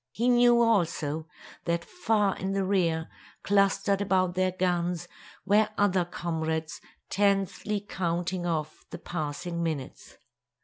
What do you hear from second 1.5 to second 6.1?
that far in the rear, clustered about their guns, were other